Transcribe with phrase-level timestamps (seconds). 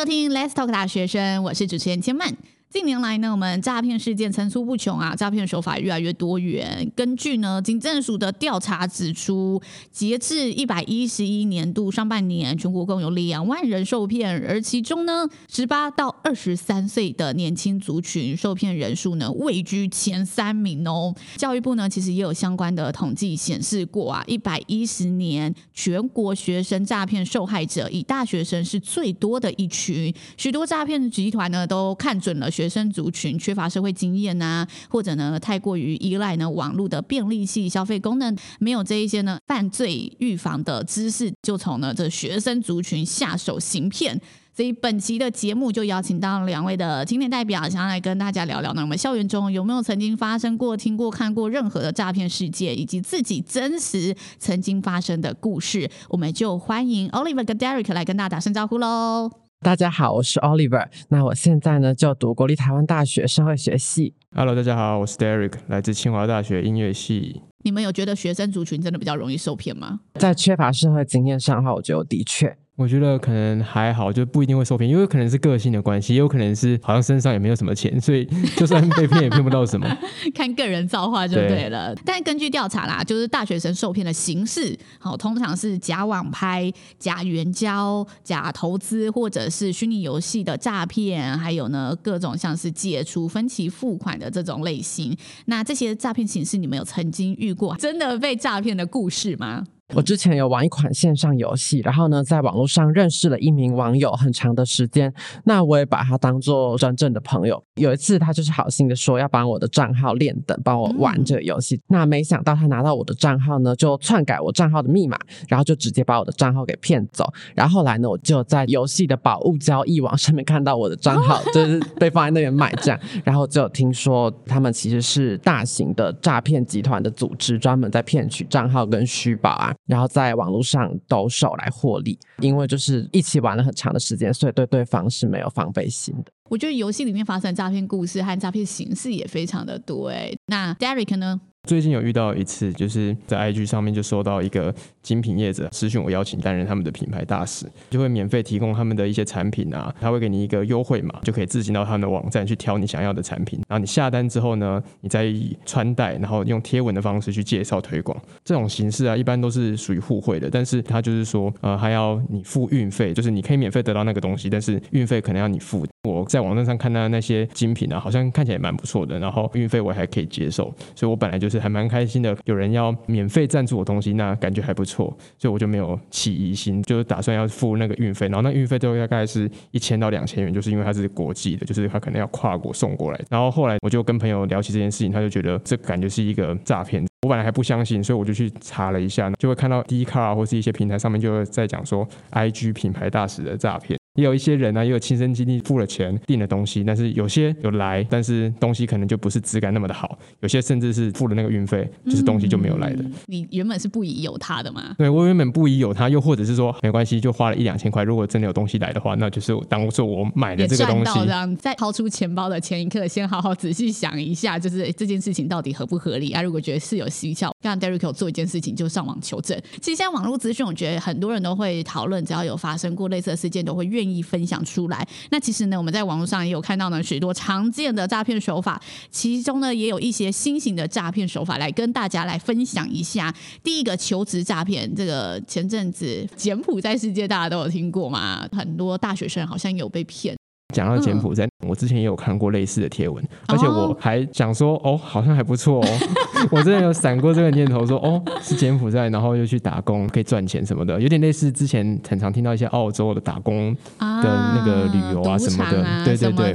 [0.00, 2.34] 收听 Let's Talk 大学生，我是主持人千曼。
[2.72, 6.88] 近年来呢，我们诈骗事件层出不穷啊，诈骗手法越来越多元。
[6.94, 9.60] 根据呢，警政署的调查指出，
[9.90, 21.12] 截至一百一十一年度上半年，全国共有两万人受骗，而其中呢，十八到二十三岁的年轻族群受骗人数呢，位居前三名哦。
[21.36, 32.48] 教育部呢，其实也有相关的统计显示过啊，一百一十年全国学生诈骗受害者以大学生是最多的一群，许多诈骗集团呢，都看准了。
[32.60, 44.20] 学生族群缺乏社会经验呐、或者呢太过于依赖呢网络的便利性消费功能，没有这一些呢犯罪预防的知识，就从呢这学生族群下手行骗。
[44.54, 55.90] 所以本期的节目就邀请到两位的青年代表，想要来跟大家聊聊呢，我们校园中有没有曾经发生过、听过、看过任何的诈骗事件，以及自己真实曾经发生的故事。
[56.10, 59.49] 我们就欢迎 Oliver 跟 Derek 来跟大家打声招呼喽。
[59.62, 60.88] 大家好，我是 Oliver。
[61.10, 64.14] 那我现在呢就读国立台湾大学社会学系。
[64.34, 67.42] Hello，大家好，我是 Derek，来自清华大学音乐系。
[67.62, 70.00] 你们有觉得学生族群真的比较容易受骗吗？
[70.14, 72.56] 在缺乏社会经验上的话，我觉得的确。
[72.80, 78.24] 我觉得可能还好，就不一定会受骗，因为可能是个性的关系，也有可能是好像身上也没有什么钱，所以
[78.56, 79.86] 就算被骗也骗不到什么。
[80.34, 81.94] 看个人造化就对了。
[81.94, 82.02] 对。
[82.06, 95.14] 但根据调查啦，就是大学生受骗的形式，好，通常是假网拍、假援交、假投资，或者是虚拟游戏的诈骗，还有呢各种像是解除分期付款的这种类型。
[95.44, 99.66] 那这些诈骗形式，你们有曾经遇过真的被诈骗的故事吗？
[99.92, 105.12] 我之前有玩一款线上游戏，然后呢，在网络上认识了一名网友很长的时间，
[105.44, 107.62] 那我也把他当做真正的朋友。
[107.74, 111.74] 有一次，他就是好心的说要帮我的账号练等，帮我玩这个游戏。
[111.76, 111.82] 嗯。
[111.88, 117.30] 那没想到他拿到我的账号呢，就篡改我账号的密码，然后就直接把我的账号给骗走。
[117.54, 129.74] 然后后来呢，我就在游戏的宝物交易网上面看到我的账号就是被放在那边卖这样，然后就听说他们其实是大型的诈骗集团的组织，专门在骗取账号跟虚宝啊。
[129.86, 136.32] 然后在网络上抖手来获利，因为就是一起玩了很长的时间，所以对对方是没有防备心的。
[136.48, 140.32] 我觉得游戏里面发生诈骗故事和诈骗形式也非常的多哎。
[140.46, 141.40] 那 Derek 呢？
[141.68, 158.18] 最近有遇到一次，就是在 IG 上面就收到一个精品业者私讯我，邀请担任他们的品牌大使，就会免费提供他们的一些产品啊，他会给你一个优惠码，就可以自行到他们的网站去挑你想要的产品，然后你下单之后呢，你再以穿戴，然后用贴文的方式去介绍推广。
[158.42, 165.86] 这种形式啊，一般都是属于互惠的，但是他就是说，呃，还要你付运费，就是你可以免费得到那个东西，但是运费可能要你付。
[166.04, 175.06] 我在网站上看到那些精品啊，好像看起来蛮不错的，然后运费我还可以接受，所以我本来就是还蛮开心的，有人要免费赞助我东西，那感觉还不错，
[175.38, 183.20] 所以我就没有起疑心，就是打算要付那个运费，然后那运费都大概是一千到两千元，就是因为它是国际的，就是它可能要跨国送过来。
[183.28, 193.99] 然后后来我就跟朋友聊起这件事情，他就觉得这感觉是一个诈骗，我本来还不相信，所以我就去查了一下，就会看到 d c a r 或是一些平台上面就在讲说 IG 品牌大使的诈骗。
[194.14, 203.04] 也有一些人呢、啊，也有亲身经历，付了钱订了东西，但是有些有来，但是东西可能就不是质感那么的好，有些甚至是付了那个运费，就是东西就没有来的。
[203.04, 204.94] 嗯、你原本是不疑有他的吗？
[204.98, 211.12] 对，我原本不疑有他，又或者是说没关系，就花了一两千块，如果真的有东西来的话，那就是当做我买的这个东西。
[211.20, 216.42] 这样，在掏出钱包的前一刻，先好好仔细想一下，就是这件事情到底合不合理啊？
[216.42, 219.58] 如果觉得是有蹊跷，让 Derek 做一件事情，就上网求证。
[219.80, 224.80] 其实现在网络资讯，我觉得很多人都会讨论，只要有发生过类似的事件，都会愿意分享出。
[224.88, 233.34] 来，那其实呢，我们在网络上也有看到呢许多常见的诈骗手法，其中呢也有一些新型的诈骗手法来跟大家来分享一下。
[233.62, 238.48] 第一个求职诈骗，这个前阵子柬埔寨事件大家都有听过吗？
[238.52, 240.34] 很多大学生好像有被骗。
[240.74, 245.88] 讲到柬埔寨，我之前也有看过类似的贴文，而且我还想说，哦，好像还不错哦。
[246.50, 254.22] 我真的有闪过这个念头说，说哦，是柬埔寨，然后又去打工，可以赚钱什么的，有点类似之前很常听到一些澳洲的打工的
[254.58, 256.54] 那个旅游啊什么的，啊，对对对，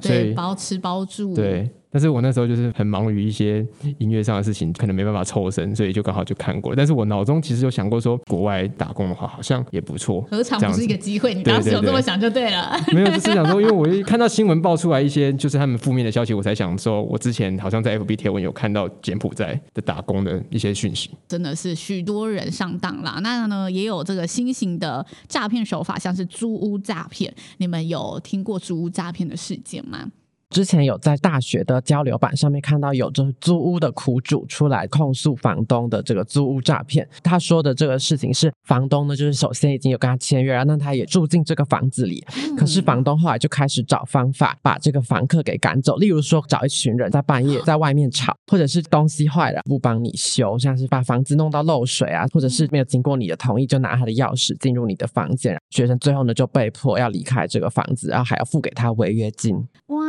[0.00, 1.68] 对，包吃包住，对。
[1.92, 3.66] 但是我那时候就是很忙于一些
[3.98, 6.72] 音乐上的事情，可能没办法抽身，所以就刚好就看过。
[6.72, 11.34] 但是我脑中其实有想过说，国外打工的话好像也不错，何尝不是一个机会？
[11.34, 12.78] 你当时有这么想就对了。
[12.92, 23.18] 没有，就是想说，因为我一看到新闻爆出来一些就是他们负面的消息，我才想说，我之前好像在 FB 贴文有看到柬埔寨的打工的一些讯息，真的是许多人上当啦。
[23.22, 27.34] 那呢，也有这个新型的诈骗手法，像是租屋诈骗。
[27.58, 30.06] 你们有听过租屋诈骗的事件吗？
[30.50, 37.08] 之前有在大学的交流版上面看到有着租屋的苦主出来控诉房东的这个租屋诈骗。
[37.22, 42.24] 他说的这个事情是，房东呢就是首先已经有跟他签约，然后那他也住进这个房子里，
[42.56, 59.56] 可是房东后来就开始找方法把这个房客给赶走，例如说找一群人在半夜在外面吵，或者是东西坏了不帮你修，像是把房子弄到漏水啊，或者是没有经过你的同意就拿他的钥匙进入你的房间，学生最后呢就被迫要离开这个房子，然后还要付给他违约金。
[59.86, 59.99] 哇，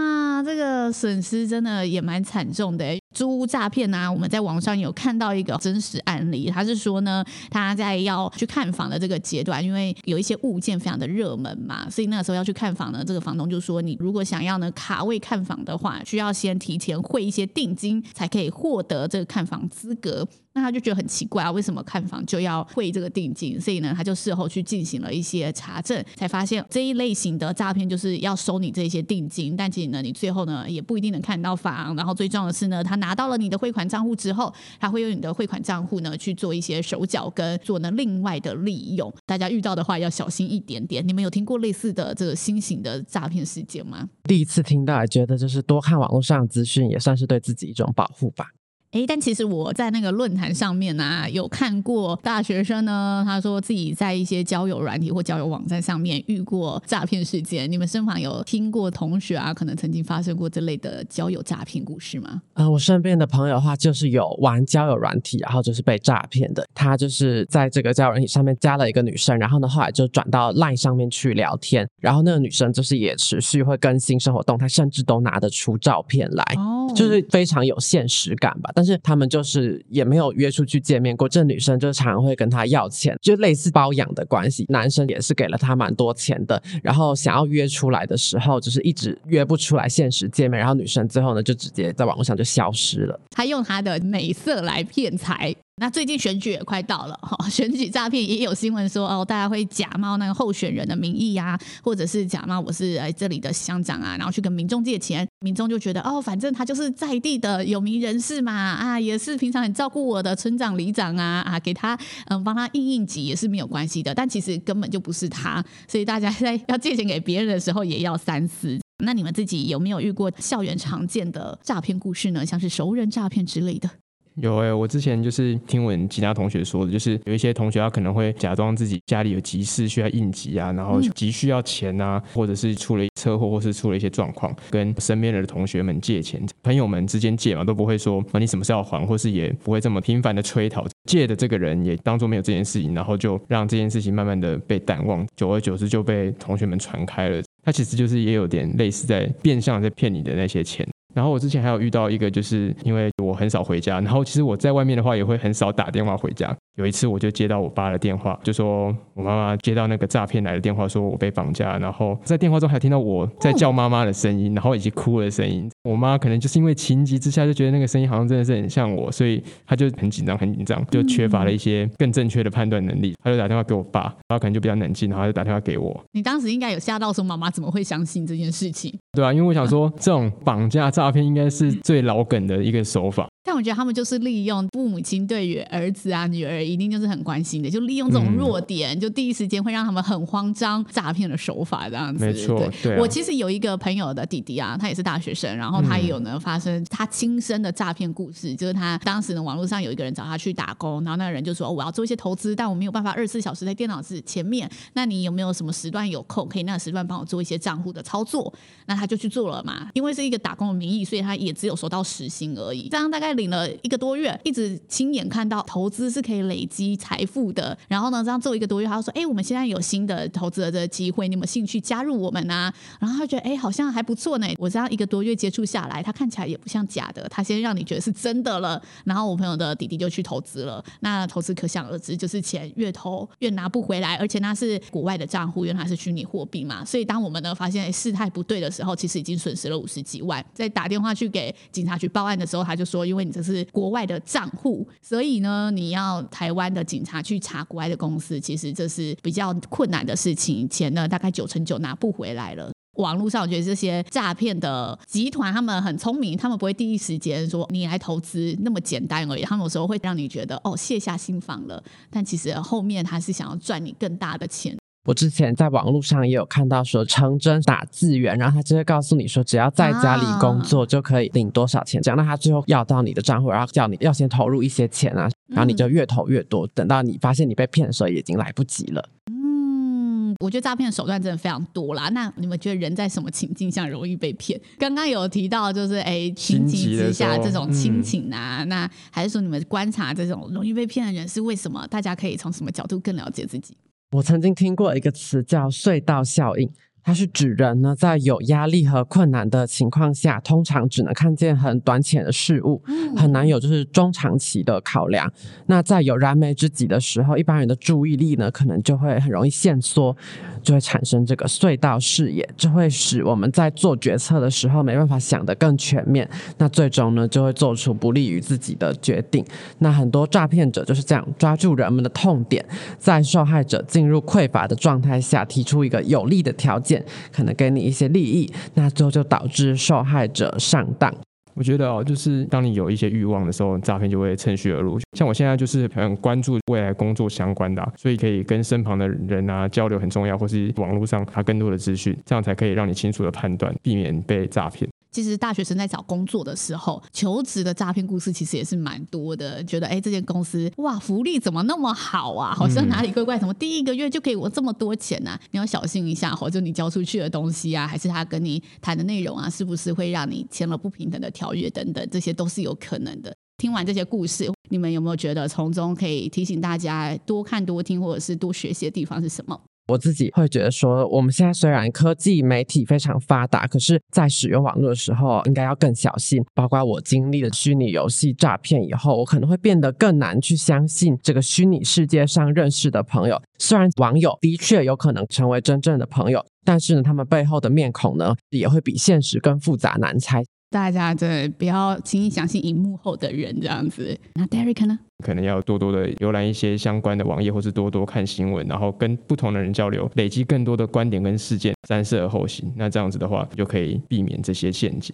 [0.51, 2.97] 这个损失真的也蛮惨重的。
[3.13, 20.25] 租屋诈骗啊，我们在网上有看到一个真实案例，他是说呢，他在要去看房的这个阶段，因为有一些物件非常的热门嘛，所以那个时候要去看房呢，这个房东就说，你如果想要呢卡位看房的话，需要先提前汇一些定金，才可以获得这个看房资格。
[20.53, 23.59] 那他就觉得很奇怪啊，为什么看房就要汇这个定金？
[23.59, 31.95] 所以呢，他就事后去进行了一些查证，才发现这一类型的诈骗就是要收你这些定金，但其实呢，你最后呢也不一定能看到房。
[31.95, 39.13] 然后最重要的是呢，他拿到了你的汇款账户之后，他会用你的汇款账户呢去做一些手脚跟做呢另外的利用。
[39.25, 41.05] 大家遇到的话要小心一点点。
[41.07, 44.07] 你们有听过类似的这个新型的诈骗事件吗？
[44.23, 48.45] 第一次听到，觉得就是多看网络上资讯，也算是对自己一种保护吧。
[48.91, 57.71] 诶，但其实我在那个论坛上面啊，有看过大学生呢，他说自己在一些交友软体或交友网站上面遇过诈骗事件。
[57.71, 62.41] 你们身旁有听过同学啊，可能曾经发生过这类的交友诈骗故事吗？
[62.55, 66.67] 呃，我身边的朋友的话，就是有玩交友软体，然后就是被诈骗的。
[66.75, 76.43] 他就是在这个交友软体上面加了一个女生，然后呢，后来就转到 Line 上面去聊天，然后那个女生就是也持续会更新生活动态，甚至都拿得出照片来，
[76.87, 78.71] 哦，就是非常有现实感吧。
[78.73, 84.65] 但是他们就是也没有约出去见面过，这女生就常常会跟他要钱，就类似包养的关系。
[84.69, 93.19] 男生也是给了他蛮多钱的，然后想要约出来的时候，就是一直约不出来现实见面，然后女生最后呢就直接在网络上就消失了。
[93.31, 95.55] 他用他的美色来骗财。
[95.81, 111.97] 那最近选举也快到了哈， 选举诈骗也有新闻说哦，大家会假冒那个候选人的名义呀，或者是假冒我是哎这里的乡长啊，然后去跟民众借钱，民众就觉得哦，反正他就是在地的有名人士嘛，啊，也是平常很照顾我的村长里长啊，啊，给他
[112.27, 118.79] 嗯帮他应应急也是没有关系的，但其实根本就不是他，所以大家在 要借钱给别人的时候也要三思。
[119.03, 122.45] 那你们自己有没有遇过校园常见的诈骗故事呢？
[122.45, 123.89] 像是熟人诈骗之类的？
[124.35, 147.41] 有哎、欸，我之前就是听闻其他同学说的，就是有一些同学他可能会假装自己家里有急事需要应急啊，然后急需要钱啊，或者是出了车祸或是出了一些状况，跟身边的同学们借钱，朋友们之间借嘛，都不会说啊你什么时候要还，或是也不会这么频繁的催讨，借的这个人也当做没有这件事情，然后就让这件事情慢慢的被淡忘，久而久之就被同学们传开了。
[147.63, 150.87] 他其实就是也有点类似在变相在骗你的那些钱。
[151.13, 156.55] 然后我之前还有遇到一个，就是因为我很少回家，然后其实我在外面的话也会很少打电话回家。
[156.77, 165.69] 有一次我就接到我爸的电话，就说我妈妈接到那个诈骗来的电话，说我被绑架，然后在电话中还听到我在叫妈妈的声音，然后以及哭的声音。
[165.83, 173.13] 我妈可能就是因为情急之下就觉得那个声音好像真的是很像我，所以她就很紧张，很紧张，就缺乏了一些更正确的判断能力。
[173.23, 175.99] 她就打电话给我爸，然后可能就比较冷静，然后就打电话给我。
[176.13, 178.93] 你当时应该有吓到说妈妈怎么会相信这件事情？
[179.13, 183.29] 对啊，因为我想说这种绑架诈骗应该是最老梗的一个手法。
[183.51, 192.25] 但我觉得他们就是利用父母亲对于儿子啊、女儿一定就是很关心的，就利用这种弱点，嗯、就第一时间会让他们很慌张，诈骗的手法这样子。
[192.25, 192.71] 没错，对。
[192.81, 208.53] 对啊、我其实有一个朋友的弟弟啊，他也是大学生，然后他也有呢发生他亲身的诈骗故事，嗯、就是他当时呢网络上有一个人找他去打工，然后那个人就说、哦、我要做一些投资，但我没有办法二十四小时在电脑子前面，那你有没有什么时段有空，可以那个时段帮我做一些账户的操作？
[208.85, 214.11] 那他就去做了嘛，因为是一个打工的名义，所以他也只有收到时薪而已，这样大概领了一个多。
[214.21, 222.71] 月一直亲眼看到投资是可以累积财富的，然后呢，这样做一个多月，他就说：“哎，我们现在有新的投资的这个机会，你们兴趣加入我们啊？”
[223.01, 228.79] 然后他觉得：“哎，好像还不错呢。”我这样一个多月接触下来，他看起来也不像假的，他先让你觉得是真的了。
[229.05, 236.85] 然后我朋友的弟弟就去投资了，那投资可想而知，就是钱越投越拿不回来，而且那是国外的账户，因为它是虚拟货币嘛。
[236.85, 240.45] 所以当我们呢发现事态不对的时候，其实已经损失了五十几万。
[240.53, 252.71] 在打电话去给警察局报案的时候，他就说：“因为这是国外。”的账户，所以呢，你要台湾的警察去查国外的公司，其实这是比较困难的事情，钱呢大概九成九拿不回来了。
[252.95, 264.75] 网络上我觉得这些诈骗的集团，他们很聪明，他们不会第一时间说你来投资那么简单而已，他们有时候会让你觉得哦卸下心防了，但其实后面他是想要赚你更大的钱。
[265.05, 279.09] 我之前在网络上也有看到说，成真打字员，然后他就会告诉你说，只要在家里工作就可以领多少钱，这样，那他最后要到你的账户，然后叫你要先投入一些钱啊，然后你就越投越多，等到你发现你被骗的时候，已经来不及了。
[279.31, 282.07] 嗯，我觉得诈骗手段真的非常多啦。
[282.09, 284.61] 那你们觉得人在什么情境下容易被骗？
[284.77, 291.87] 刚刚有提到就是哎，情急之下这种亲情啊，那还是说你们观察这种容易被骗的人是为什么？
[291.87, 293.75] 大家可以从什么角度更了解自己？
[294.11, 296.69] 我曾经听过一个词叫“隧道效应”。
[297.03, 302.79] 它是指人呢，在有压力和困难的情况下，通常只能看见很短浅的事物，
[303.17, 305.31] 很难有就是中长期的考量。
[305.65, 310.15] 那在有燃眉之急的时候，一般人的注意力呢，可能就会很容易限缩，
[310.63, 316.29] 就会产生这个隧道视野，这会使我们在做决策的时候没办法想得更全面。
[316.57, 319.45] 那最终呢，就会做出不利于自己的决定。
[319.79, 322.65] 那很多诈骗者就是这样抓住人们的痛点，
[322.97, 327.03] 在受害者进入匮乏的状态下，提出一个有利的条件。
[327.31, 331.13] 可能给你一些利益，那最后就导致受害者上当。
[331.53, 334.99] 我觉得哦，就是当你有一些欲望的时候，诈骗就会趁虚而入。
[335.17, 344.90] 像我现在就是很关注未来工作相关的，所以可以跟身旁的人啊交流很重要，或是网络上查更多的资讯，这样才可以让你清楚的判断，避免被诈骗。
[345.11, 349.61] 其实大学生在找工作的时候，求职的诈骗故事其实也是蛮多的。
[349.65, 352.53] 觉得哎，这间公司哇，福利怎么那么好啊？
[352.55, 355.39] 好像哪里怪怪，什么第一个月就给我这么多钱啊？
[355.51, 363.35] 你要小心一下，或者你交出去的东西啊，还是他跟你谈的内容啊，是不是会让你签了不平等的条约等等，这些都是有可能的。
[363.57, 369.59] 听完这些故事，你们有没有觉得从中可以提醒大家多看多听，或者是多学习的地方是什么？
[369.91, 376.41] 我自己会觉得说，我们现在虽然科技媒体非常发达，可是，在使用网络的时候，应该要更小心。
[376.55, 383.41] 包括我经历了虚拟游戏诈骗以后，我可能会变得更难去相信这个虚拟世界上认识的朋友。
[383.59, 390.41] 虽然网友的确有可能成为真正的朋友，但是呢，他们背后的面孔呢，也会比现实更复杂难猜。
[390.71, 394.17] 大家对不要轻易相信荧幕后的人这样子。
[394.33, 394.97] 那 Derek 呢？
[395.23, 402.71] 可能要多多的浏览一些相关的网页，或是多多看新闻，然后跟不同的人交流，累积更多的观点跟事件，三思而后行。
[402.75, 405.13] 那这样子的话，就可以避免这些陷阱。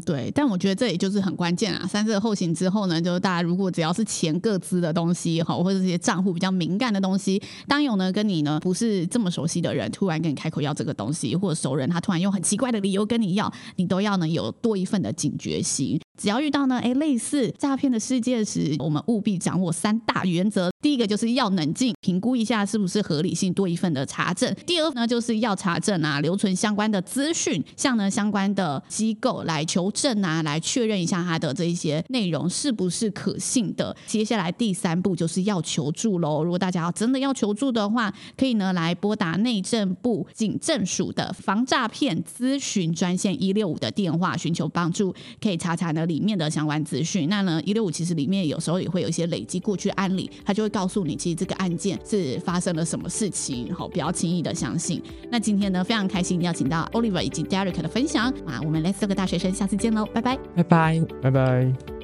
[0.00, 1.86] 对，但我觉得这也就是很关键啊。
[1.86, 16.00] 三思而后行之后呢，就是大家如果只要是钱各资的东西哈，或者这些账户比较敏感的东西，当有呢跟你呢不是这么熟悉的人突然跟你开口要这个东西，或者熟人他突然用很奇怪的理由跟你要，你都要呢有多一份的警觉心。
[16.18, 20.70] 只要遇到呢，哎，类似诈骗的事件时，我们务必掌握三大原则。
[20.82, 24.54] 第一个就是要冷静，评估一下是不是合理性，多一份的查证。
[24.66, 33.96] 第二呢，就是要查证啊，留存相关的资讯，向呢相关的机构来求证啊，来确认一下它的这一些内容是不是可信的。
[34.06, 36.44] 接下来第三步就是要求助喽。
[36.44, 45.99] 如果大家要真的要求助的话，可以呢来拨打内政部警政署的防诈骗咨询专线一六五的电话寻求帮助，可以查查呢。
[46.06, 55.02] 里面的相关资讯，那呢，一六五其实里面有时候也会有一些累积过去案例，它就会告诉你，其实这个案件是发生了什么事情，好，不要轻易的相信。
[55.30, 61.99] 那今天呢，非常开心邀请到 Oliver 以及 Derek 的分享啊，我们 Let's Talk 大学生，下次见喽，拜拜，拜拜，拜拜。